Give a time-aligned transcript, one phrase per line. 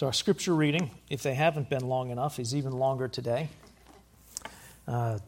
[0.00, 3.50] So, our scripture reading, if they haven't been long enough, is even longer today.
[4.88, 5.18] Uh,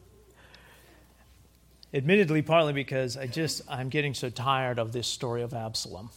[1.93, 6.09] admittedly, partly because I just I'm getting so tired of this story of Absalom,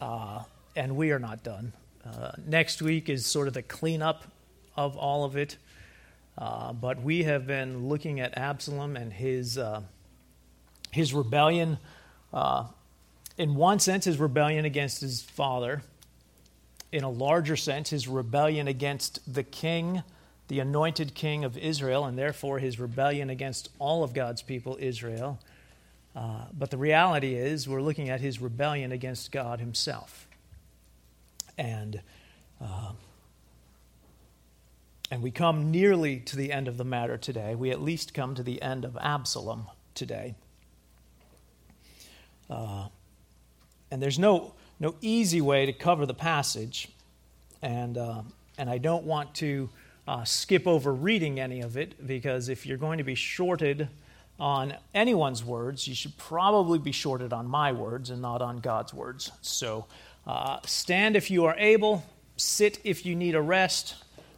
[0.00, 0.42] uh,
[0.74, 1.72] and we are not done.
[2.04, 4.24] Uh, next week is sort of the cleanup
[4.76, 5.56] of all of it,
[6.38, 9.80] uh, but we have been looking at Absalom and his uh,
[10.90, 11.78] his rebellion.
[12.32, 12.64] Uh,
[13.38, 15.82] in one sense, his rebellion against his father
[16.92, 20.02] in a larger sense, his rebellion against the king,
[20.48, 25.38] the anointed king of Israel, and therefore his rebellion against all of God's people, Israel.
[26.14, 30.26] Uh, but the reality is, we're looking at his rebellion against God himself.
[31.58, 32.00] And,
[32.60, 32.92] uh,
[35.10, 37.54] and we come nearly to the end of the matter today.
[37.54, 40.36] We at least come to the end of Absalom today.
[42.48, 42.88] Uh,
[43.90, 46.88] and there's no no easy way to cover the passage,
[47.62, 48.22] and, uh,
[48.58, 49.68] and I don't want to
[50.06, 53.88] uh, skip over reading any of it because if you're going to be shorted
[54.38, 58.92] on anyone's words, you should probably be shorted on my words and not on God's
[58.92, 59.32] words.
[59.40, 59.86] So
[60.26, 62.04] uh, stand if you are able,
[62.36, 63.96] sit if you need a rest,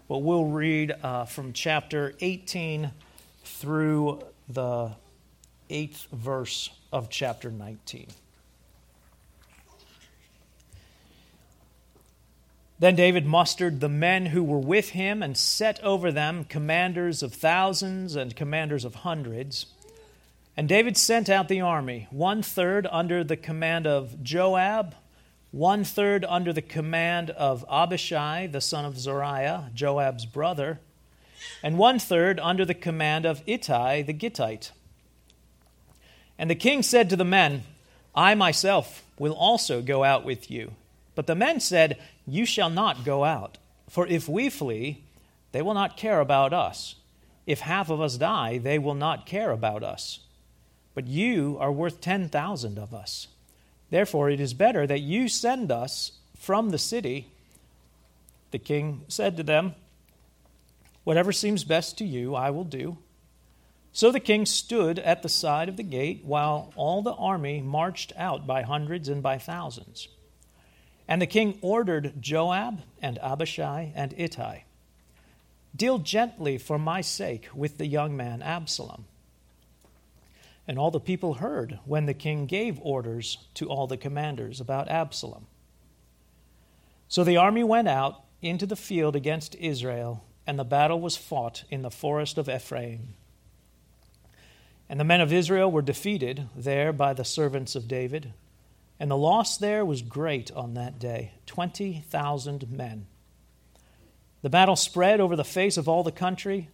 [0.09, 2.91] but we'll read uh, from chapter 18
[3.45, 4.93] through the
[5.69, 8.07] eighth verse of chapter 19.
[12.81, 17.34] Then David mustered the men who were with him and set over them commanders of
[17.34, 19.67] thousands and commanders of hundreds.
[20.57, 24.95] And David sent out the army, one third under the command of Joab,
[25.51, 30.79] one third under the command of Abishai, the son of Zeruiah, Joab's brother,
[31.62, 34.71] and one third under the command of Ittai the Gittite.
[36.39, 37.65] And the king said to the men,
[38.15, 40.73] I myself will also go out with you.
[41.15, 41.99] But the men said,
[42.33, 43.59] you shall not go out.
[43.89, 45.05] For if we flee,
[45.53, 46.97] they will not care about us.
[47.47, 50.21] If half of us die, they will not care about us.
[50.95, 53.28] But you are worth 10,000 of us.
[53.91, 57.28] Therefore, it is better that you send us from the city.
[58.50, 59.75] The king said to them,
[61.05, 62.99] Whatever seems best to you, I will do.
[63.93, 68.12] So the king stood at the side of the gate while all the army marched
[68.16, 70.09] out by hundreds and by thousands.
[71.09, 74.61] And the king ordered Joab and Abishai and Ittai
[75.75, 79.05] Deal gently for my sake with the young man Absalom.
[80.67, 84.89] And all the people heard when the king gave orders to all the commanders about
[84.89, 85.47] Absalom.
[87.07, 91.65] So the army went out into the field against Israel, and the battle was fought
[91.71, 93.15] in the forest of Ephraim.
[94.89, 98.33] And the men of Israel were defeated there by the servants of David
[99.00, 103.06] and the loss there was great on that day 20,000 men.
[104.42, 106.69] The battle spread over the face of all the country,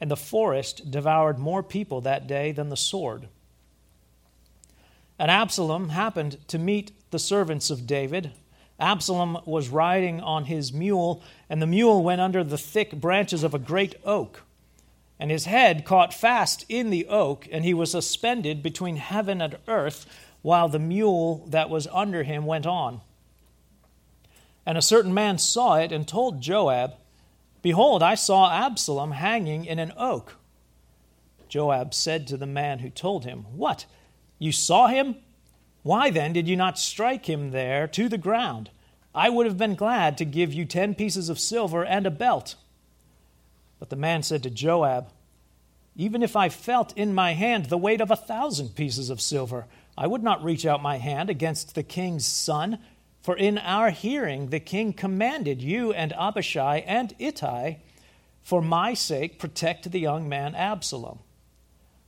[0.00, 3.28] and the forest devoured more people that day than the sword.
[5.18, 8.32] And Absalom happened to meet the servants of David.
[8.78, 13.54] Absalom was riding on his mule, and the mule went under the thick branches of
[13.54, 14.42] a great oak.
[15.18, 19.58] And his head caught fast in the oak, and he was suspended between heaven and
[19.66, 20.06] earth
[20.42, 23.00] while the mule that was under him went on.
[24.64, 26.94] And a certain man saw it and told Joab,
[27.62, 30.36] Behold, I saw Absalom hanging in an oak.
[31.48, 33.86] Joab said to the man who told him, What?
[34.38, 35.16] You saw him?
[35.82, 38.70] Why then did you not strike him there to the ground?
[39.14, 42.54] I would have been glad to give you ten pieces of silver and a belt.
[43.78, 45.08] But the man said to Joab,
[45.96, 49.66] Even if I felt in my hand the weight of a thousand pieces of silver,
[50.00, 52.78] I would not reach out my hand against the king's son,
[53.20, 57.78] for in our hearing the king commanded you and Abishai and Ittai,
[58.40, 61.18] for my sake, protect the young man Absalom.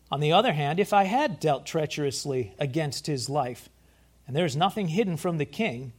[0.08, 3.68] On the other hand, if I had dealt treacherously against his life,
[4.24, 5.92] and there is nothing hidden from the king,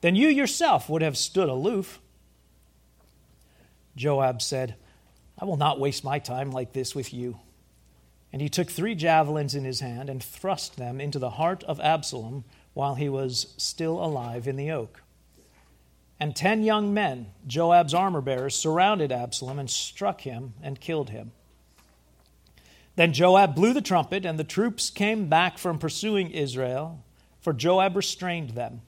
[0.00, 2.00] then you yourself would have stood aloof.
[3.96, 4.76] Joab said,
[5.38, 7.38] I will not waste my time like this with you.
[8.32, 11.80] And he took three javelins in his hand and thrust them into the heart of
[11.80, 15.02] Absalom while he was still alive in the oak.
[16.18, 21.32] And ten young men, Joab's armor bearers, surrounded Absalom and struck him and killed him.
[22.94, 27.02] Then Joab blew the trumpet, and the troops came back from pursuing Israel,
[27.40, 28.82] for Joab restrained them.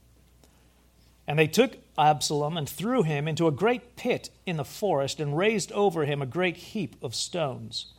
[1.27, 5.37] And they took Absalom and threw him into a great pit in the forest and
[5.37, 7.94] raised over him a great heap of stones.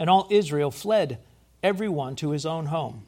[0.00, 1.18] And all Israel fled,
[1.62, 3.02] every one to his own home.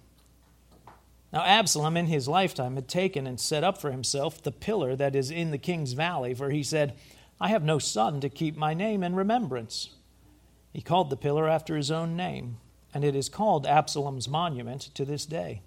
[1.32, 5.16] Now, Absalom in his lifetime had taken and set up for himself the pillar that
[5.16, 6.94] is in the king's valley, for he said,
[7.40, 9.88] I have no son to keep my name in remembrance.
[10.74, 12.58] He called the pillar after his own name,
[12.92, 15.62] and it is called Absalom's monument to this day.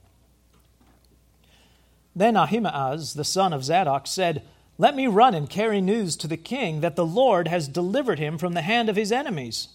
[2.15, 4.43] Then Ahimaaz, the son of Zadok, said,
[4.77, 8.37] Let me run and carry news to the king that the Lord has delivered him
[8.37, 9.69] from the hand of his enemies.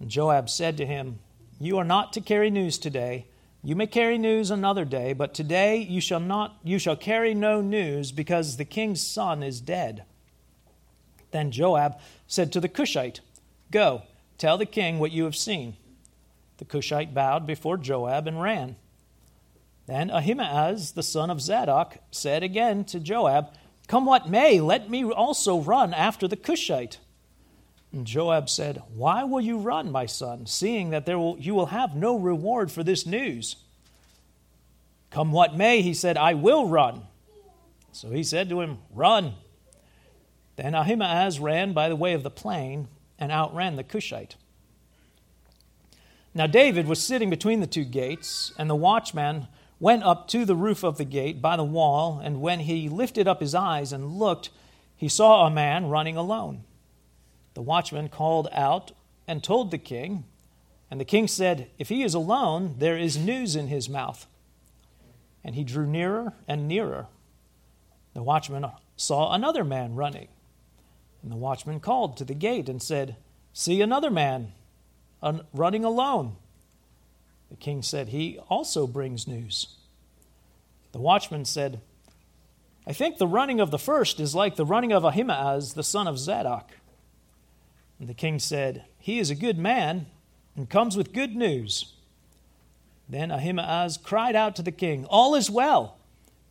[0.00, 1.18] And Joab said to him,
[1.58, 3.26] You are not to carry news today
[3.66, 7.62] you may carry news another day, but today you shall not you shall carry no
[7.62, 10.04] news because the king's son is dead.
[11.30, 13.20] Then Joab said to the Cushite,
[13.70, 14.02] Go,
[14.36, 15.78] tell the king what you have seen.
[16.58, 18.76] The Cushite bowed before Joab and ran.
[19.86, 23.50] Then Ahimaaz, the son of Zadok, said again to Joab,
[23.88, 26.98] Come what may, let me also run after the Cushite.
[27.94, 31.66] And Joab said, Why will you run, my son, seeing that there will, you will
[31.66, 33.54] have no reward for this news?
[35.10, 37.02] Come what may, he said, I will run.
[37.92, 39.34] So he said to him, Run.
[40.56, 44.34] Then Ahimaaz ran by the way of the plain and outran the Cushite.
[46.34, 49.46] Now David was sitting between the two gates, and the watchman
[49.78, 53.28] went up to the roof of the gate by the wall, and when he lifted
[53.28, 54.50] up his eyes and looked,
[54.96, 56.64] he saw a man running alone.
[57.54, 58.92] The watchman called out
[59.26, 60.24] and told the king,
[60.90, 64.26] and the king said, If he is alone, there is news in his mouth.
[65.42, 67.06] And he drew nearer and nearer.
[68.14, 68.66] The watchman
[68.96, 70.28] saw another man running.
[71.22, 73.16] And the watchman called to the gate and said,
[73.52, 74.52] See another man
[75.52, 76.36] running alone.
[77.50, 79.68] The king said, He also brings news.
[80.92, 81.80] The watchman said,
[82.86, 86.06] I think the running of the first is like the running of Ahimaaz, the son
[86.06, 86.70] of Zadok.
[87.98, 90.06] And the king said, He is a good man
[90.56, 91.92] and comes with good news.
[93.08, 95.96] Then Ahimaaz cried out to the king, All is well.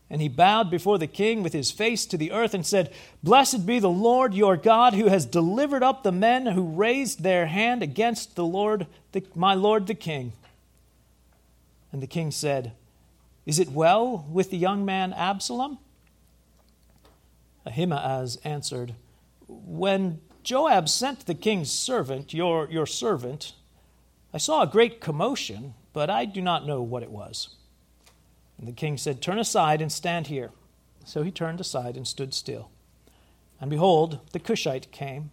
[0.09, 2.93] And he bowed before the king with his face to the earth and said,
[3.23, 7.47] Blessed be the Lord your God, who has delivered up the men who raised their
[7.47, 10.33] hand against the Lord, the, my lord the king.
[11.91, 12.73] And the king said,
[13.45, 15.79] Is it well with the young man Absalom?
[17.65, 18.93] Ahimaaz answered,
[19.47, 23.53] When Joab sent the king's servant, your, your servant.
[24.33, 27.55] I saw a great commotion, but I do not know what it was.
[28.57, 30.51] And the king said, Turn aside and stand here.
[31.05, 32.69] So he turned aside and stood still.
[33.59, 35.31] And behold, the Cushite came.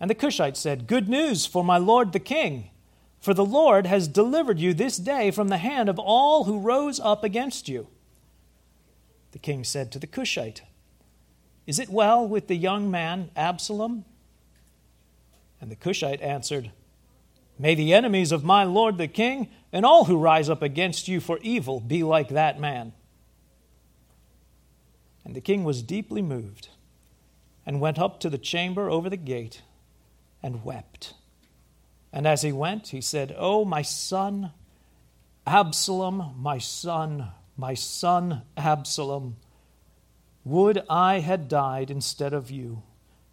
[0.00, 2.70] And the Cushite said, Good news for my lord the king,
[3.20, 6.98] for the Lord has delivered you this day from the hand of all who rose
[6.98, 7.86] up against you.
[9.30, 10.62] The king said to the Cushite,
[11.66, 14.04] Is it well with the young man Absalom?
[15.62, 16.72] And the Cushite answered,
[17.56, 21.20] May the enemies of my lord the king and all who rise up against you
[21.20, 22.92] for evil be like that man.
[25.24, 26.68] And the king was deeply moved
[27.64, 29.62] and went up to the chamber over the gate
[30.42, 31.14] and wept.
[32.12, 34.50] And as he went, he said, Oh, my son,
[35.46, 39.36] Absalom, my son, my son, Absalom,
[40.44, 42.82] would I had died instead of you.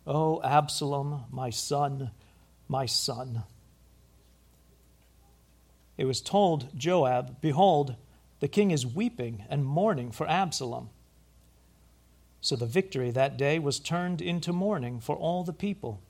[0.05, 2.11] Oh, Absalom, my son,
[2.69, 3.43] my son.
[5.97, 7.95] It was told Joab, Behold,
[8.39, 10.91] the king is weeping and mourning for Absalom.
[12.39, 16.01] So the victory that day was turned into mourning for all the people.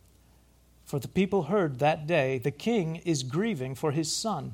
[0.86, 4.54] For the people heard that day, The king is grieving for his son.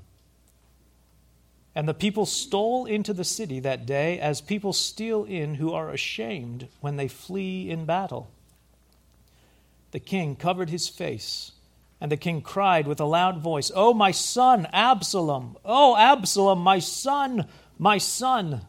[1.73, 5.89] And the people stole into the city that day as people steal in who are
[5.89, 8.31] ashamed when they flee in battle.
[9.91, 11.51] The king covered his face
[12.05, 15.57] and the king cried with a loud voice, Oh, my son, Absalom!
[15.65, 17.47] Oh, Absalom, my son,
[17.79, 18.61] my son!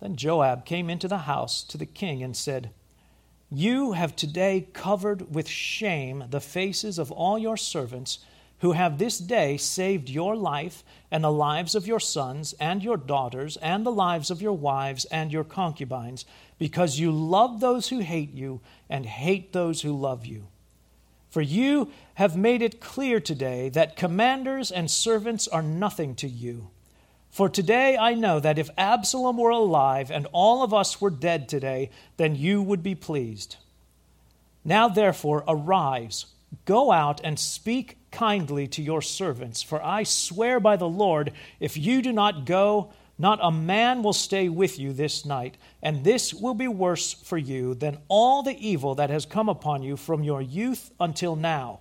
[0.00, 2.70] Then Joab came into the house to the king and said,
[3.48, 8.18] You have today covered with shame the faces of all your servants
[8.58, 12.96] who have this day saved your life and the lives of your sons and your
[12.96, 16.24] daughters and the lives of your wives and your concubines,
[16.58, 20.48] because you love those who hate you and hate those who love you.
[21.34, 26.68] For you have made it clear today that commanders and servants are nothing to you.
[27.32, 31.48] For today I know that if Absalom were alive and all of us were dead
[31.48, 33.56] today, then you would be pleased.
[34.64, 36.26] Now therefore arise,
[36.66, 41.76] go out and speak kindly to your servants, for I swear by the Lord, if
[41.76, 46.34] you do not go, not a man will stay with you this night, and this
[46.34, 50.24] will be worse for you than all the evil that has come upon you from
[50.24, 51.80] your youth until now.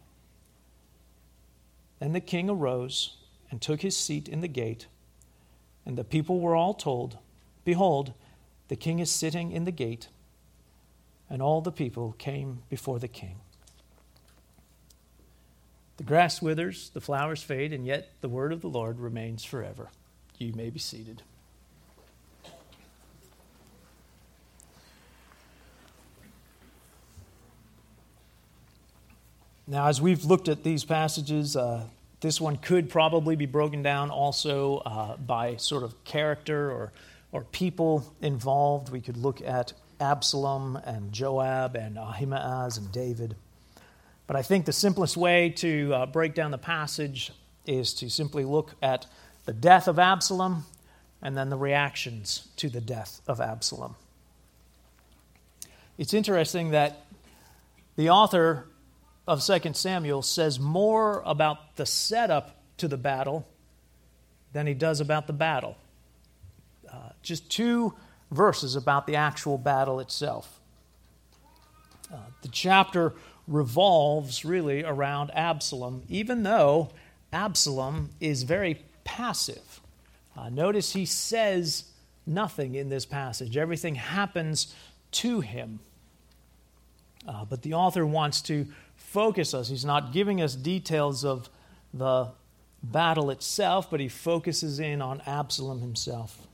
[1.99, 3.17] Then the king arose
[3.49, 4.87] and took his seat in the gate,
[5.85, 7.17] And the people were all told,
[7.65, 8.13] Behold,
[8.67, 10.07] the king is sitting in the gate.
[11.29, 13.37] And all the people came before the king.
[15.97, 19.89] The grass withers, the flowers fade, and yet the word of the Lord remains forever.
[20.37, 21.21] You may be seated.
[29.65, 31.85] Now, as we've looked at these passages, uh,
[32.19, 36.91] this one could probably be broken down also uh, by sort of character or,
[37.31, 38.89] or people involved.
[38.89, 43.35] We could look at Absalom and Joab and Ahimaaz and David.
[44.27, 47.31] But I think the simplest way to uh, break down the passage
[47.65, 49.05] is to simply look at
[49.45, 50.65] the death of Absalom
[51.21, 53.95] and then the reactions to the death of Absalom.
[55.97, 57.05] It's interesting that
[57.95, 58.65] the author
[59.27, 63.47] of 2 Samuel says more about the setup to the battle
[64.51, 65.77] than he does about the battle.
[66.91, 67.93] Uh, just two
[68.31, 70.59] verses about the actual battle itself.
[72.11, 73.13] Uh, the chapter
[73.47, 76.89] revolves really around Absalom, even though
[77.31, 79.81] Absalom is very passive.
[80.37, 81.85] Uh, notice he says
[82.25, 84.73] nothing in this passage, everything happens
[85.11, 85.79] to him.
[87.27, 89.69] Uh, but the author wants to focus us.
[89.69, 91.49] He's not giving us details of
[91.93, 92.29] the
[92.81, 96.47] battle itself, but he focuses in on Absalom himself.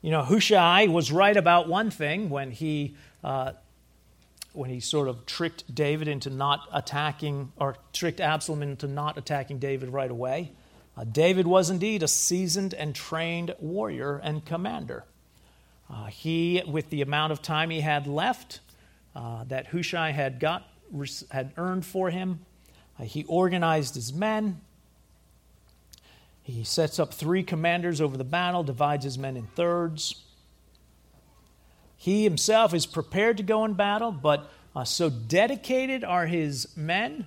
[0.00, 3.52] You know, Hushai was right about one thing when he uh,
[4.52, 9.58] when he sort of tricked David into not attacking, or tricked Absalom into not attacking
[9.58, 10.52] David right away.
[11.00, 15.04] Uh, David was indeed a seasoned and trained warrior and commander.
[15.88, 18.60] Uh, he, with the amount of time he had left
[19.16, 20.68] uh, that Hushai had got,
[21.30, 22.40] had earned for him,
[22.98, 24.60] uh, he organized his men.
[26.42, 30.22] He sets up three commanders over the battle, divides his men in thirds.
[31.96, 37.26] He himself is prepared to go in battle, but uh, so dedicated are his men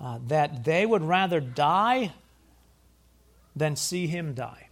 [0.00, 2.10] uh, that they would rather die
[3.56, 4.68] than see him die.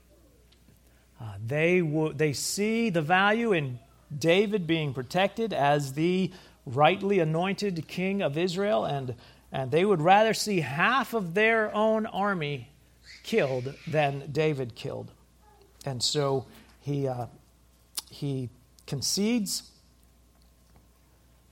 [1.21, 3.79] Uh, they, w- they see the value in
[4.17, 6.33] David being protected as the
[6.67, 9.15] rightly anointed king of Israel, and,
[9.53, 12.69] and they would rather see half of their own army
[13.23, 15.13] killed than David killed.
[15.85, 16.47] And so
[16.81, 17.27] he, uh,
[18.11, 18.49] he
[18.87, 19.71] concedes.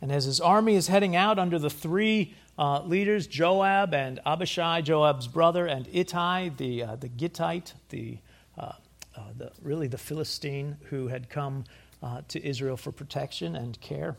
[0.00, 4.83] And as his army is heading out under the three uh, leaders, Joab and Abishai,
[4.83, 8.19] Joab's brother, and Ittai, the, uh, the Gittite, the,
[8.59, 8.73] uh,
[9.17, 11.64] uh the, really the Philistine who had come
[12.02, 14.17] uh, to Israel for protection and care,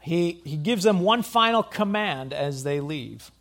[0.00, 3.32] he, he gives them one final command as they leave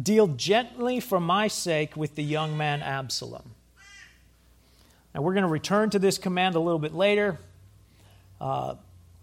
[0.00, 3.54] Deal gently for my sake with the young man Absalom.
[5.14, 7.38] Now, we're going to return to this command a little bit later.
[8.38, 8.74] Uh,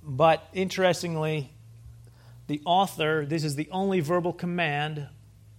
[0.02, 1.52] but interestingly,
[2.54, 5.08] the author, this is the only verbal command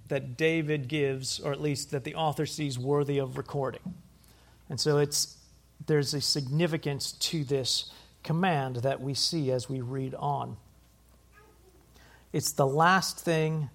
[0.07, 3.95] that David gives, or at least that the author sees worthy of recording.
[4.71, 5.39] And so it's,
[5.85, 7.91] there's a significance to this
[8.23, 10.57] command that we see as we read on.
[12.33, 13.71] It's the last thing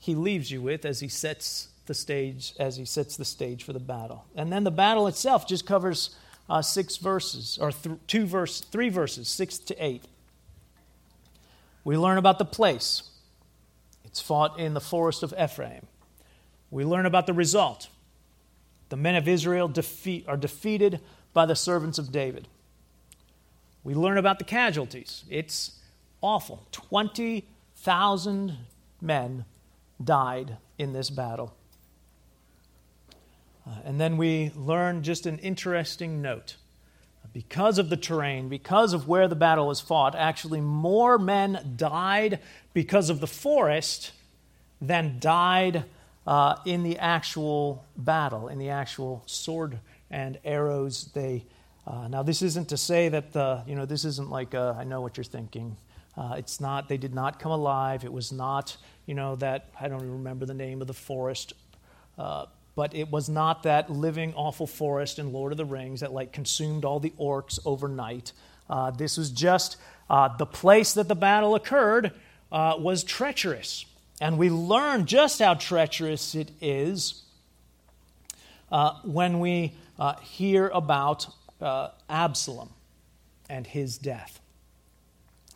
[0.00, 3.72] he leaves you with as he sets the stage as he sets the stage for
[3.72, 4.24] the battle.
[4.34, 6.16] And then the battle itself just covers
[6.50, 10.02] uh, six verses, or th- two verse, three verses, six to eight.
[11.84, 13.02] We learn about the place.
[14.04, 15.86] It's fought in the forest of Ephraim.
[16.70, 17.88] We learn about the result.
[18.88, 21.00] The men of Israel defeat, are defeated
[21.32, 22.48] by the servants of David.
[23.84, 25.24] We learn about the casualties.
[25.30, 25.78] It's
[26.20, 26.66] awful.
[26.72, 28.56] 20,000
[29.00, 29.44] men
[30.02, 31.54] died in this battle.
[33.66, 36.56] Uh, and then we learn just an interesting note.
[37.38, 42.40] Because of the terrain, because of where the battle was fought, actually more men died
[42.74, 44.10] because of the forest
[44.80, 45.84] than died
[46.26, 49.78] uh, in the actual battle, in the actual sword
[50.10, 51.44] and arrows they.
[51.86, 54.82] Uh, now, this isn't to say that the, you know, this isn't like, a, I
[54.82, 55.76] know what you're thinking.
[56.16, 58.04] Uh, it's not, they did not come alive.
[58.04, 58.76] It was not,
[59.06, 61.52] you know, that, I don't even remember the name of the forest
[62.18, 62.46] uh,
[62.78, 66.32] but it was not that living awful forest in Lord of the Rings that like
[66.32, 68.32] consumed all the orcs overnight.
[68.70, 72.12] Uh, this was just uh, the place that the battle occurred
[72.52, 73.84] uh, was treacherous.
[74.20, 77.24] And we learn just how treacherous it is
[78.70, 81.26] uh, when we uh, hear about
[81.60, 82.70] uh, Absalom
[83.50, 84.38] and his death.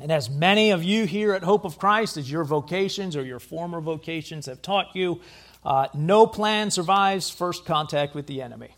[0.01, 3.39] And as many of you here at Hope of Christ, as your vocations or your
[3.39, 5.21] former vocations have taught you,
[5.65, 8.75] uh, no plan survives first contact with the enemy.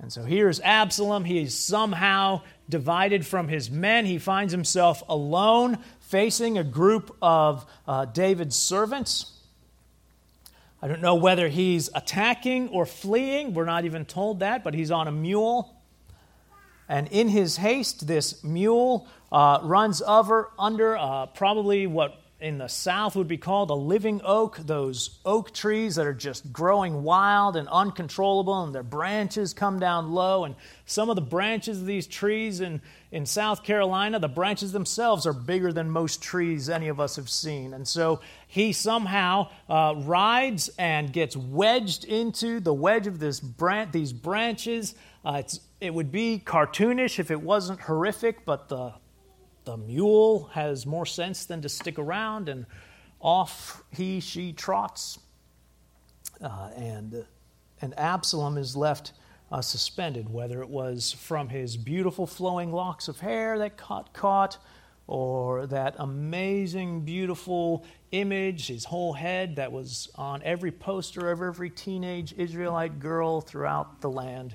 [0.00, 1.24] And so here's Absalom.
[1.24, 4.04] He is somehow divided from his men.
[4.04, 9.32] He finds himself alone, facing a group of uh, David's servants.
[10.82, 13.54] I don't know whether he's attacking or fleeing.
[13.54, 15.76] We're not even told that, but he's on a mule.
[16.88, 22.68] And in his haste, this mule uh, runs over under uh, probably what in the
[22.68, 27.56] south would be called a living oak, those oak trees that are just growing wild
[27.56, 30.44] and uncontrollable, and their branches come down low.
[30.44, 32.82] And some of the branches of these trees in,
[33.12, 37.30] in South Carolina, the branches themselves are bigger than most trees any of us have
[37.30, 37.74] seen.
[37.74, 43.92] And so he somehow uh, rides and gets wedged into the wedge of this bran-
[43.92, 44.94] these branches.
[45.24, 45.42] Uh,
[45.80, 48.94] it would be cartoonish if it wasn't horrific, but the
[49.64, 52.66] the mule has more sense than to stick around, and
[53.20, 55.18] off he, she trots.
[56.42, 57.24] Uh, and,
[57.80, 59.12] and Absalom is left
[59.52, 64.58] uh, suspended, whether it was from his beautiful flowing locks of hair that caught caught,
[65.06, 71.68] or that amazing, beautiful image, his whole head that was on every poster of every
[71.68, 74.54] teenage Israelite girl throughout the land.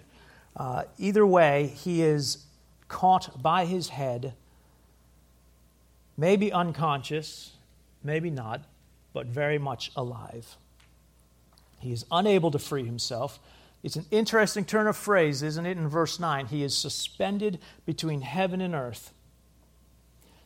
[0.55, 2.45] Uh, either way, he is
[2.87, 4.33] caught by his head
[6.17, 7.51] maybe unconscious,
[8.03, 8.61] maybe not,
[9.13, 10.57] but very much alive.
[11.79, 13.39] He is unable to free himself.
[13.83, 16.47] It's an interesting turn of phrase, isn't it, in verse 9?
[16.47, 19.13] He is suspended between heaven and earth.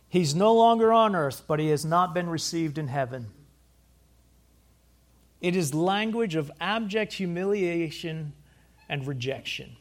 [0.10, 3.28] He's no longer on earth, but he has not been received in heaven.
[5.40, 8.34] It is language of abject humiliation
[8.90, 9.78] and rejection.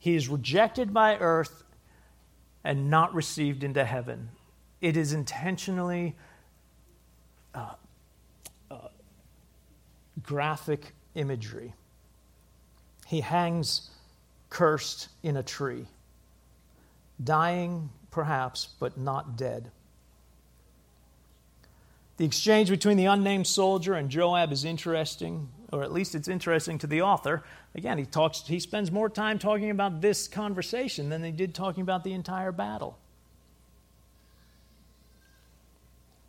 [0.00, 1.62] He is rejected by earth
[2.64, 4.30] and not received into heaven
[4.80, 6.14] it is intentionally
[7.54, 7.74] uh,
[8.70, 8.76] uh,
[10.22, 11.74] graphic imagery.
[13.06, 13.90] He hangs
[14.50, 15.86] cursed in a tree,
[17.22, 19.70] dying perhaps, but not dead.
[22.18, 26.76] The exchange between the unnamed soldier and Joab is interesting, or at least it's interesting
[26.78, 27.44] to the author.
[27.74, 31.82] Again, he talks he spends more time talking about this conversation than he did talking
[31.82, 32.98] about the entire battle.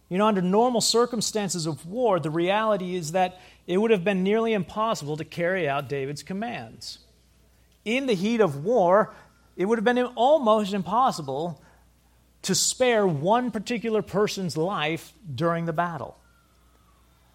[0.10, 4.24] You know, under normal circumstances of war, the reality is that it would have been
[4.24, 7.00] nearly impossible to carry out David's commands.
[7.86, 9.13] In the heat of war,
[9.56, 11.62] it would have been almost impossible
[12.41, 16.17] to spare one particular person's life during the battle.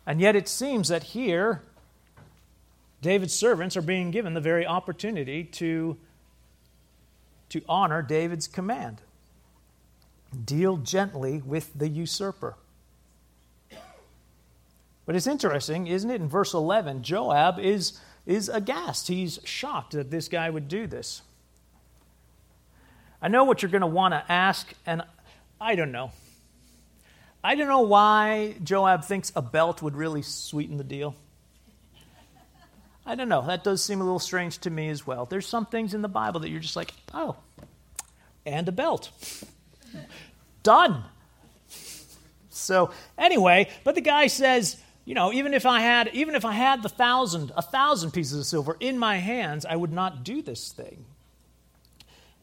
[0.07, 1.63] And yet it seems that here,
[3.03, 5.97] David's servants are being given the very opportunity to,
[7.51, 9.01] to honor David's command.
[10.45, 12.57] Deal gently with the usurper.
[15.07, 16.21] But it's interesting, isn't it?
[16.21, 19.09] In verse 11, Joab is, is aghast.
[19.09, 21.23] He's shocked that this guy would do this.
[23.21, 25.03] I know what you're going to want to ask, and
[25.61, 26.11] I don't know.
[27.43, 31.15] I don't know why Joab thinks a belt would really sweeten the deal.
[33.07, 33.43] I don't know.
[33.47, 35.27] That does seem a little strange to me as well.
[35.27, 37.37] There's some things in the Bible that you're just like, oh,
[38.47, 39.11] and a belt.
[40.63, 41.05] Done.
[42.49, 46.53] So, anyway, but the guy says, you know, even if I had, even if I
[46.53, 50.41] had the thousand, a thousand pieces of silver in my hands, I would not do
[50.41, 51.05] this thing.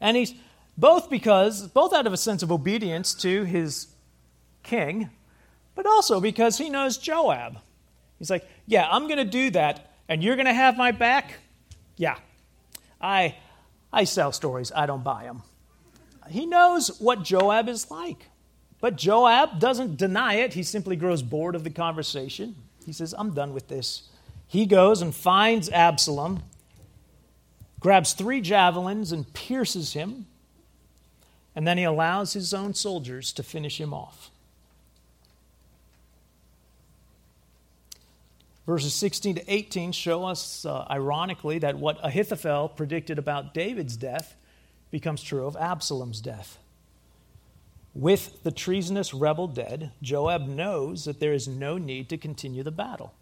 [0.00, 0.34] And he's
[0.76, 3.88] both because, both out of a sense of obedience to his
[4.62, 5.10] king,
[5.74, 7.58] but also because he knows Joab.
[8.18, 11.34] He's like, yeah, I'm going to do that, and you're going to have my back?
[11.96, 12.16] Yeah.
[13.00, 13.36] I,
[13.92, 15.42] I sell stories, I don't buy them.
[16.28, 18.28] He knows what Joab is like.
[18.82, 20.54] But Joab doesn't deny it.
[20.54, 22.56] He simply grows bored of the conversation.
[22.84, 24.08] He says, I'm done with this.
[24.48, 26.42] He goes and finds Absalom,
[27.78, 30.26] grabs three javelins and pierces him,
[31.54, 34.30] and then he allows his own soldiers to finish him off.
[38.66, 44.34] Verses 16 to 18 show us, uh, ironically, that what Ahithophel predicted about David's death
[44.90, 46.58] becomes true of Absalom's death.
[47.94, 52.70] With the treasonous rebel dead, Joab knows that there is no need to continue the
[52.70, 53.12] battle.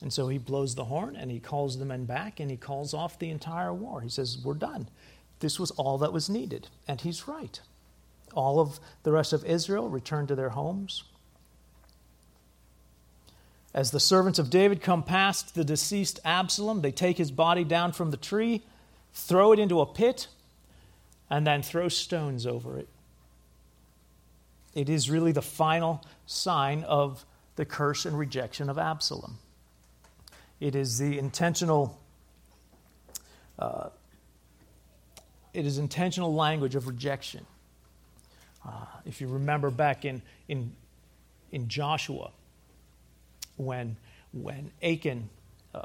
[0.00, 2.92] And so he blows the horn and he calls the men back and he calls
[2.92, 4.00] off the entire war.
[4.00, 4.88] He says, We're done.
[5.38, 6.68] This was all that was needed.
[6.88, 7.60] And he's right.
[8.34, 11.04] All of the rest of Israel returned to their homes.
[13.72, 17.92] As the servants of David come past the deceased Absalom, they take his body down
[17.92, 18.62] from the tree,
[19.12, 20.28] throw it into a pit,
[21.28, 22.88] and then throw stones over it.
[24.74, 27.24] It is really the final sign of
[27.56, 29.38] the curse and rejection of Absalom.
[30.60, 32.00] It is the intentional.
[33.58, 33.90] Uh,
[35.52, 37.46] it is intentional language of rejection.
[38.66, 40.72] Uh, if you remember back in, in,
[41.52, 42.32] in Joshua,
[43.56, 43.96] when,
[44.32, 45.28] when Achan
[45.74, 45.82] uh,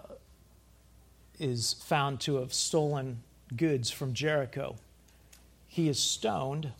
[1.39, 3.21] is found to have stolen
[3.55, 4.75] goods from Jericho,
[5.67, 6.71] he is stoned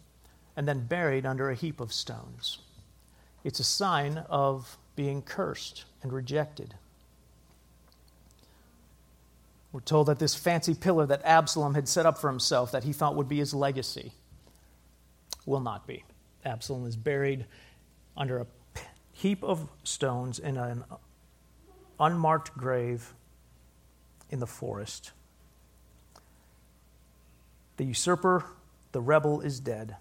[0.55, 2.59] and then buried under a heap of stones.
[3.43, 6.75] It's a sign of being cursed and rejected.
[9.71, 12.91] We're told that this fancy pillar that Absalom had set up for himself, that he
[12.91, 14.13] thought would be his legacy,
[15.45, 16.03] will not be.
[16.43, 17.45] Absalom is buried
[18.17, 18.47] under a
[19.13, 20.83] heap of stones in an
[21.99, 23.13] unmarked grave
[24.29, 25.11] in the forest.
[27.77, 28.45] The usurper,
[28.91, 29.95] the rebel, is dead.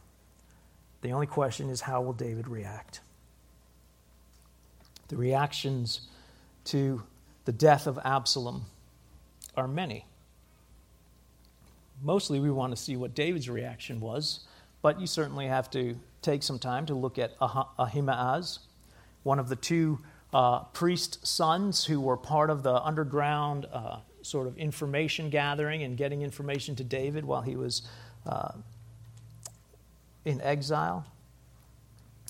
[1.02, 3.00] The only question is how will David react?
[5.08, 6.02] The reactions
[6.64, 7.02] to
[7.44, 8.66] the death of Absalom
[9.56, 10.04] are many.
[12.02, 14.40] Mostly we want to see what David's reaction was,
[14.82, 18.60] but you certainly have to take some time to look at Ahimaaz,
[19.22, 19.98] one of the two
[20.32, 25.96] uh, priest sons who were part of the underground uh, sort of information gathering and
[25.96, 27.82] getting information to David while he was
[28.26, 28.52] uh,
[30.28, 31.06] in exile.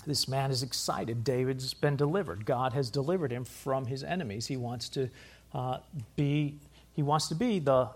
[0.06, 1.24] This man is excited.
[1.24, 2.46] David's been delivered.
[2.46, 4.46] God has delivered him from his enemies.
[4.46, 5.10] He wants to
[5.52, 5.78] uh,
[6.16, 6.60] be.
[6.92, 7.90] He wants to be the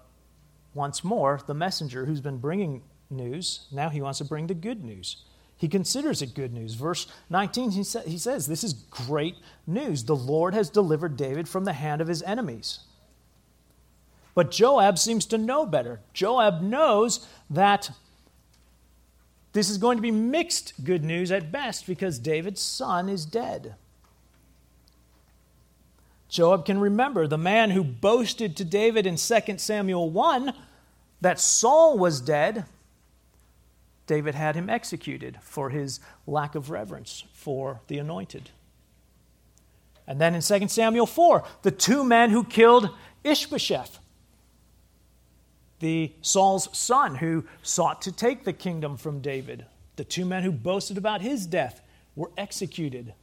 [0.75, 3.67] once more the messenger who's been bringing news.
[3.71, 5.25] Now he wants to bring the good news.
[5.57, 6.75] He considers it good news.
[6.75, 9.37] Verse 19, he, sa- he says, This is great
[9.67, 10.05] news.
[10.05, 12.81] The Lord has delivered David from the hand of his enemies.
[14.35, 16.01] But Joab seems to know better.
[16.12, 17.91] Joab knows that
[19.53, 23.75] this is going to be mixed good news at best because David's son is dead.
[26.29, 30.55] Joab can remember the man who boasted to David in 2 Samuel 1
[31.21, 32.65] that Saul was dead.
[34.07, 38.51] David had him executed for his lack of reverence for the anointed.
[40.07, 42.91] And then in 2 Samuel 4, the two men who killed
[43.25, 43.99] Ishbosheth
[45.83, 49.66] the Saul's son who sought to take the kingdom from David.
[49.97, 51.83] The two men who boasted about his death
[52.14, 53.14] were executed.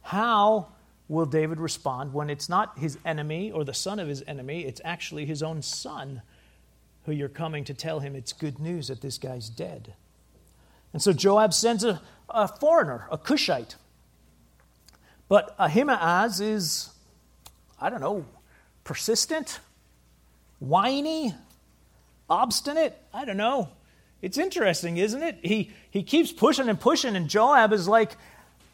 [0.00, 0.68] How
[1.08, 4.80] will David respond when it's not his enemy or the son of his enemy, it's
[4.84, 6.22] actually his own son
[7.04, 9.94] who you're coming to tell him it's good news that this guy's dead?
[10.92, 13.74] And so Joab sends a, a foreigner, a Cushite.
[15.28, 16.90] But Ahimaaz is,
[17.80, 18.24] I don't know,
[18.84, 19.58] persistent,
[20.60, 21.34] whiny,
[22.28, 22.96] obstinate.
[23.12, 23.68] I don't know.
[24.22, 25.38] It's interesting, isn't it?
[25.42, 28.12] He, he keeps pushing and pushing, and Joab is like,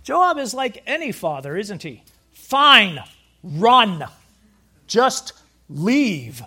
[0.02, 2.02] Joab is like any father, isn't he?
[2.32, 2.98] Fine,
[3.42, 4.04] run.
[4.86, 5.32] Just
[5.68, 6.42] leave.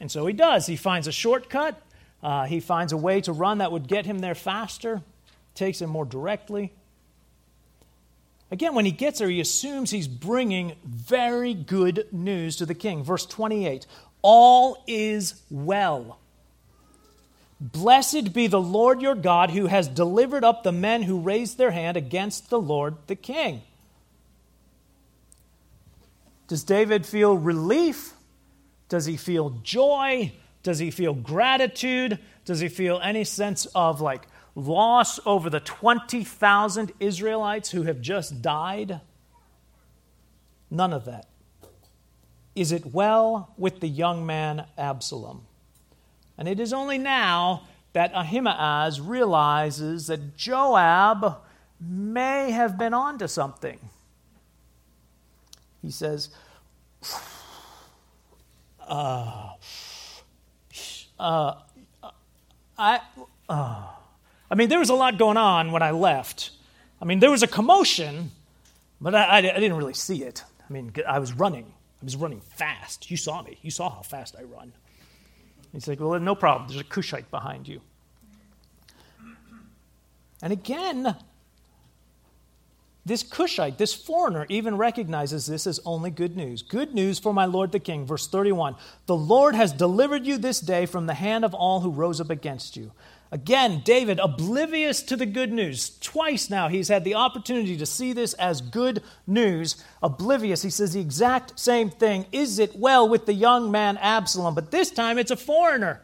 [0.00, 0.66] And so he does.
[0.66, 1.80] He finds a shortcut.
[2.22, 5.02] Uh, he finds a way to run that would get him there faster,
[5.54, 6.72] takes him more directly.
[8.50, 13.02] Again, when he gets there, he assumes he's bringing very good news to the king.
[13.02, 13.86] Verse 28
[14.28, 16.18] all is well.
[17.60, 21.70] Blessed be the Lord your God who has delivered up the men who raised their
[21.70, 23.62] hand against the Lord the king.
[26.48, 28.14] Does David feel relief?
[28.88, 30.32] Does he feel joy?
[30.64, 32.18] Does he feel gratitude?
[32.44, 38.42] Does he feel any sense of like loss over the 20,000 Israelites who have just
[38.42, 39.00] died?
[40.68, 41.28] None of that.
[42.56, 45.46] Is it well with the young man Absalom?
[46.38, 51.38] And it is only now that Ahimaaz realizes that Joab
[51.78, 53.78] may have been onto something.
[55.82, 56.30] He says,
[58.88, 59.50] uh,
[61.18, 61.54] uh,
[62.78, 63.00] I,
[63.48, 63.86] uh.
[64.50, 66.50] I mean, there was a lot going on when I left.
[67.00, 68.30] I mean, there was a commotion,
[69.00, 70.44] but I, I, I didn't really see it.
[70.68, 71.72] I mean, I was running.
[72.06, 73.10] Was running fast.
[73.10, 73.58] You saw me.
[73.62, 74.72] You saw how fast I run.
[75.72, 76.68] He's like, Well, no problem.
[76.68, 77.80] There's a Cushite behind you.
[80.40, 81.16] And again,
[83.04, 86.62] this Cushite, this foreigner, even recognizes this as only good news.
[86.62, 88.06] Good news for my Lord the King.
[88.06, 91.90] Verse 31 The Lord has delivered you this day from the hand of all who
[91.90, 92.92] rose up against you.
[93.32, 95.98] Again, David, oblivious to the good news.
[95.98, 99.82] Twice now he's had the opportunity to see this as good news.
[100.00, 102.26] Oblivious, he says the exact same thing.
[102.30, 104.54] Is it well with the young man Absalom?
[104.54, 106.02] But this time it's a foreigner.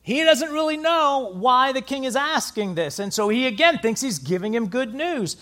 [0.00, 2.98] He doesn't really know why the king is asking this.
[2.98, 5.36] And so he again thinks he's giving him good news.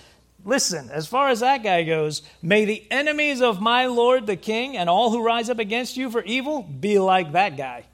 [0.45, 4.77] Listen, as far as that guy goes, may the enemies of my Lord the king
[4.77, 7.85] and all who rise up against you for evil be like that guy.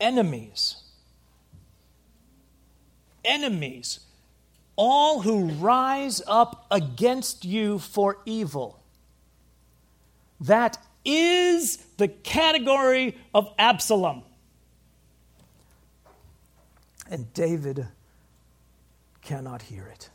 [0.00, 0.82] Enemies.
[3.24, 4.00] Enemies.
[4.76, 8.80] All who rise up against you for evil.
[10.40, 14.22] That is the category of Absalom.
[17.10, 17.88] And David
[19.22, 20.10] cannot hear it.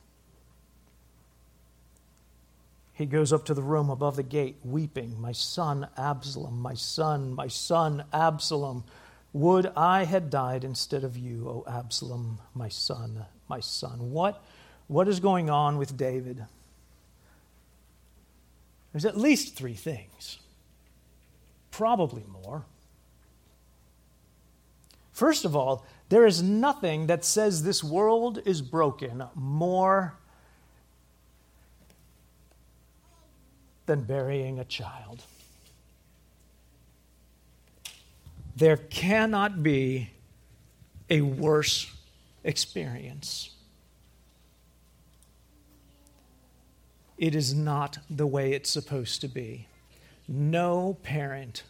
[2.94, 7.34] He goes up to the room above the gate, weeping, My son Absalom, my son,
[7.34, 8.84] my son Absalom.
[9.34, 14.12] Would I had died instead of you, O Absalom, my son, my son.
[14.12, 14.44] What,
[14.88, 16.46] what is going on with David?
[18.92, 20.38] There's at least three things,
[21.72, 22.64] probably more.
[25.14, 30.16] First of all, there is nothing that says this world is broken more
[33.88, 35.24] than burying a child.
[38.56, 40.12] There cannot be
[41.10, 41.92] a worse
[42.44, 43.50] experience.
[47.18, 49.68] It is not the way it's supposed to be.
[50.28, 51.64] No parent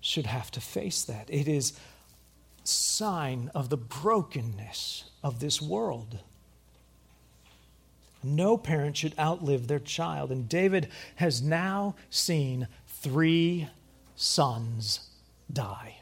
[0.00, 1.28] should have to face that.
[1.30, 1.78] It is
[2.64, 6.20] sign of the brokenness of this world.
[8.22, 10.30] No parent should outlive their child.
[10.30, 13.68] And David has now seen three
[14.16, 15.09] sons
[15.52, 15.96] die.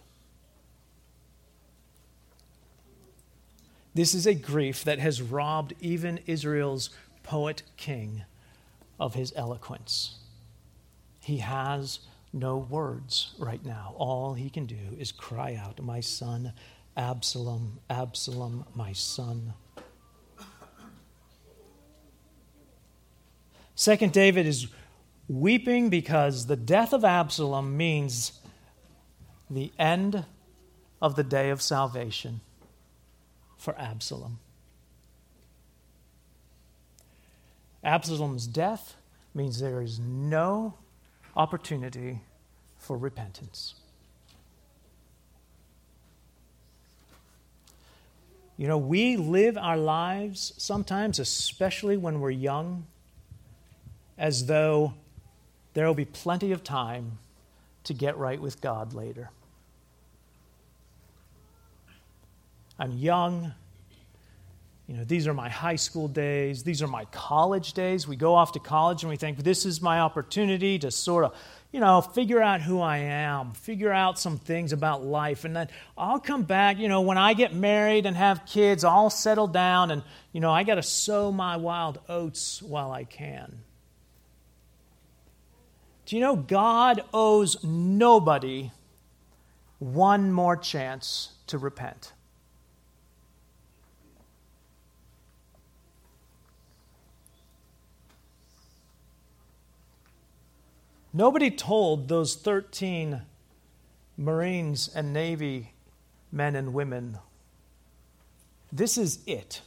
[3.95, 6.91] This is a grief that has robbed even Israel's
[7.23, 8.23] poet king
[9.01, 10.19] of his eloquence.
[11.21, 12.01] He has
[12.33, 13.95] no words right now.
[13.97, 16.53] All he can do is cry out, My son,
[16.97, 19.55] Absalom, Absalom, my son.
[23.75, 24.67] Second, David is
[25.29, 28.41] weeping because the death of Absalom means
[29.51, 30.25] the end
[31.01, 32.41] of the day of salvation
[33.57, 34.39] for Absalom.
[37.83, 38.97] Absalom's death
[39.35, 40.75] means there is no
[41.37, 42.21] opportunity
[42.79, 43.75] for repentance.
[48.57, 52.87] You know, we live our lives sometimes, especially when we're young,
[54.19, 54.95] as though
[55.75, 57.19] there will be plenty of time
[57.85, 59.31] to get right with God later.
[62.79, 63.53] I'm young.
[64.87, 66.63] You know, these are my high school days.
[66.63, 68.09] These are my college days.
[68.09, 71.35] We go off to college and we think, this is my opportunity to sort of,
[71.73, 75.45] you know, figure out who I am, figure out some things about life.
[75.45, 79.11] And then I'll come back, you know, when I get married and have kids, I'll
[79.11, 83.59] settle down and, you know, I got to sow my wild oats while I can.
[86.07, 88.71] Do you know God owes nobody
[89.79, 92.15] one more chance to repent?
[101.19, 103.23] Nobody told those 13
[104.17, 105.73] Marines and Navy
[106.31, 107.19] men and women
[108.71, 109.63] this is it.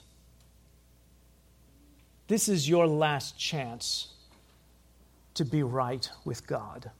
[2.29, 4.13] This is your last chance
[5.33, 6.91] to be right with God.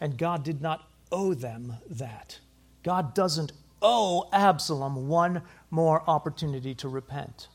[0.00, 2.40] And God did not owe them that.
[2.82, 7.46] God doesn't owe Absalom one more opportunity to repent.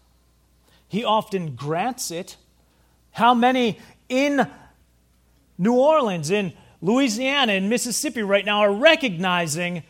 [0.88, 2.38] He often grants it
[3.12, 4.48] how many in
[5.58, 9.84] New Orleans, in Louisiana, in Mississippi right now are recognizing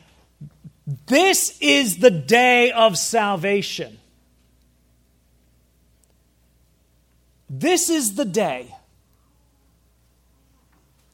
[1.07, 3.99] this is the day of salvation?
[7.49, 8.75] This is the day.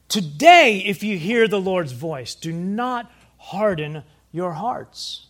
[0.08, 5.26] Today, if you hear the Lord's voice, do not harden your hearts.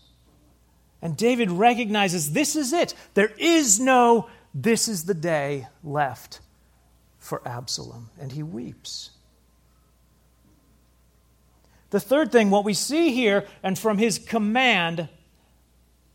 [1.01, 2.95] And David recognizes this is it.
[3.15, 6.41] There is no, this is the day left
[7.27, 9.11] for Absalom, and he weeps.
[11.91, 15.09] The third thing, what we see here, and from his command,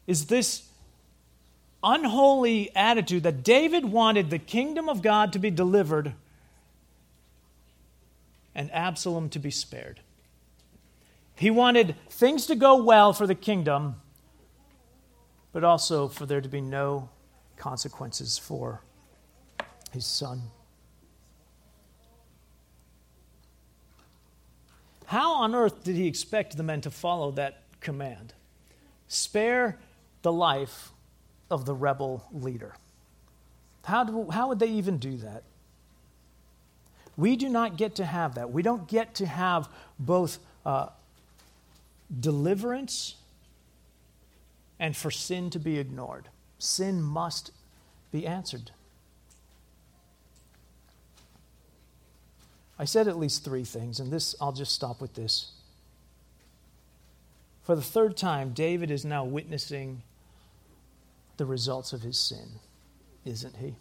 [0.07, 0.67] is this
[1.83, 6.13] unholy attitude that David wanted the kingdom of God to be delivered
[8.55, 9.99] and Absalom to be spared.
[11.35, 13.95] He wanted things to go well for the kingdom,
[15.51, 17.09] but also for there to be no
[17.57, 18.81] consequences for
[19.91, 20.41] his son.
[25.11, 28.33] How on earth did he expect the men to follow that command?
[29.11, 29.77] spare
[30.21, 30.91] the life
[31.49, 32.73] of the rebel leader.
[33.83, 35.43] How, do, how would they even do that?
[37.17, 38.53] We do not get to have that.
[38.53, 39.67] We don't get to have
[39.99, 40.87] both uh,
[42.17, 43.15] deliverance
[44.79, 46.29] and for sin to be ignored.
[46.57, 47.51] Sin must
[48.13, 48.71] be answered.
[52.81, 55.51] I said at least three things, and this I'll just stop with this.
[57.61, 60.01] For the third time, David is now witnessing
[61.37, 62.53] the results of his sin,
[63.23, 63.75] isn't he?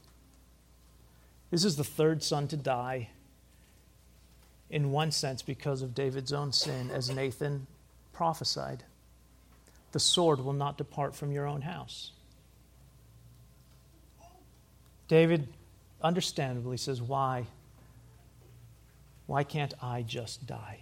[1.50, 3.08] This is the third son to die,
[4.68, 7.66] in one sense, because of David's own sin, as Nathan
[8.12, 8.84] prophesied.
[9.92, 12.12] The sword will not depart from your own house.
[15.08, 15.48] David
[16.02, 17.46] understandably says, Why?
[19.30, 20.80] Why can't I just die?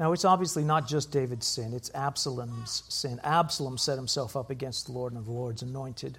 [0.00, 3.20] Now, it's obviously not just David's sin, it's Absalom's sin.
[3.22, 6.18] Absalom set himself up against the Lord and the Lord's anointed.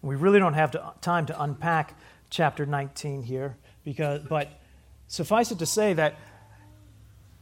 [0.00, 1.98] We really don't have to, time to unpack
[2.30, 4.60] chapter 19 here, because, but
[5.08, 6.14] suffice it to say that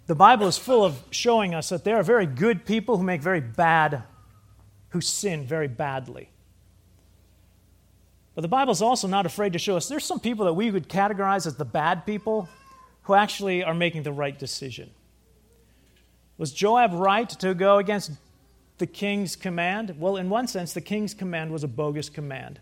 [0.06, 3.20] the Bible is full of showing us that there are very good people who make
[3.20, 4.04] very bad,
[4.88, 6.30] who sin very badly.
[8.38, 10.70] But the Bible is also not afraid to show us there's some people that we
[10.70, 12.48] would categorize as the bad people
[13.02, 14.90] who actually are making the right decision.
[16.36, 18.12] Was Joab right to go against
[18.78, 19.96] the king's command?
[19.98, 22.60] Well, in one sense, the king's command was a bogus command.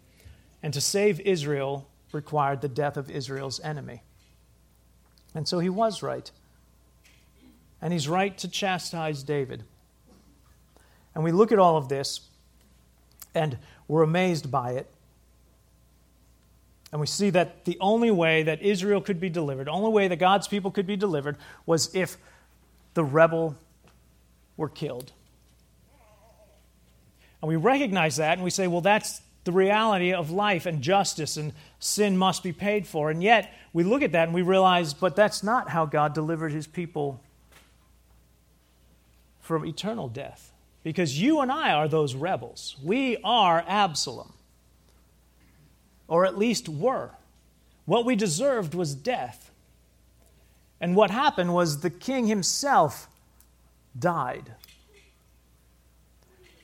[0.63, 4.03] And to save Israel required the death of Israel's enemy.
[5.35, 6.31] And so he was right.
[7.83, 9.63] And he's right to chastise David.
[11.15, 12.21] And we look at all of this
[13.35, 13.59] and
[13.89, 14.91] we're amazed by it.
[16.97, 20.09] And we see that the only way that Israel could be delivered, the only way
[20.09, 22.17] that God's people could be delivered, was if
[22.95, 23.55] the rebel
[24.57, 25.13] were killed.
[27.43, 31.37] And we recognize that and we say, well, that's the reality of life and justice,
[31.37, 33.11] and sin must be paid for.
[33.11, 36.51] And yet, we look at that and we realize, but that's not how God delivered
[36.51, 37.21] his people
[39.43, 40.51] from eternal death.
[40.83, 42.75] Because you and I are those rebels.
[42.83, 44.33] We are Absalom
[46.09, 47.11] or at least were.
[47.85, 49.51] What we deserved was death.
[50.81, 53.09] And what happened was the king himself
[53.99, 54.53] died.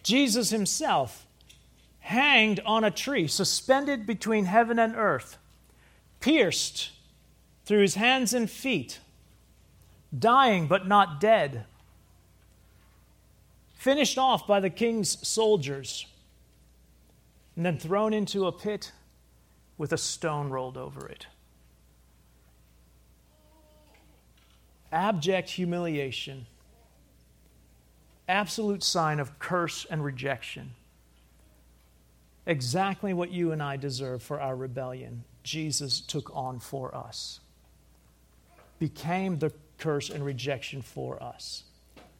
[0.03, 1.27] Jesus himself
[2.01, 5.39] hanged on a tree, suspended between heaven and earth,
[6.21, 6.91] pierced
[7.65, 8.99] through his hands and feet,
[10.17, 11.65] dying but not dead,
[13.77, 16.07] finished off by the king's soldiers,
[17.55, 18.91] and then thrown into a pit
[19.79, 21.27] with a stone rolled over it.
[24.91, 26.47] Abject humiliation,
[28.29, 30.75] absolute sign of curse and rejection.
[32.45, 37.41] Exactly what you and I deserve for our rebellion, Jesus took on for us.
[38.79, 41.65] Became the curse and rejection for us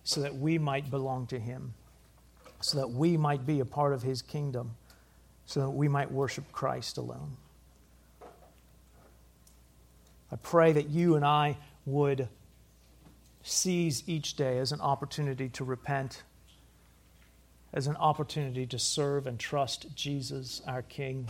[0.05, 1.75] so that we might belong to Him,
[2.61, 4.73] so that we might be a part of His kingdom,
[5.47, 7.37] so that we might worship Christ alone.
[10.33, 12.29] I pray that you and I would
[13.43, 16.23] seize each day as an opportunity to repent,
[17.75, 21.29] as an opportunity to serve and trust Jesus, our King.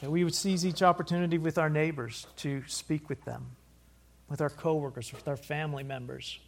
[0.00, 3.46] That we would seize each opportunity with our neighbors to speak with them,
[4.28, 6.38] with our coworkers, with our family members.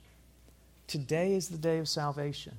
[0.89, 2.59] Today is the day of salvation.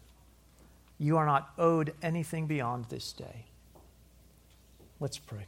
[0.97, 3.45] You are not owed anything beyond this day.
[4.99, 5.45] Let's pray.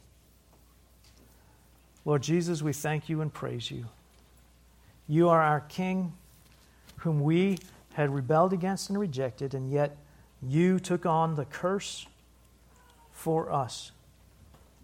[2.04, 3.86] Lord Jesus, we thank you and praise you.
[5.06, 6.12] You are our King,
[6.98, 7.58] whom we
[7.94, 9.96] had rebelled against and rejected, and yet
[10.42, 12.06] you took on the curse
[13.12, 13.92] for us.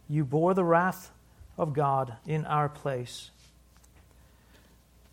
[0.08, 1.10] You bore the wrath
[1.56, 3.30] of God in our place.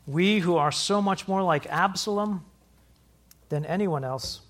[0.05, 2.45] We who are so much more like Absalom
[3.49, 4.41] than anyone else,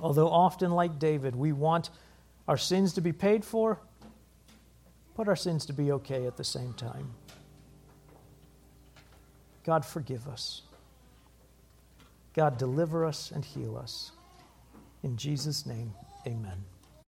[0.00, 1.90] although often like David, we want
[2.48, 3.78] our sins to be paid for
[5.16, 7.14] but our sins to be okay at the same time.
[9.64, 10.62] God, forgive us.
[12.34, 14.12] God, deliver us and heal us.
[15.02, 15.92] In Jesus' name,
[16.26, 16.64] amen.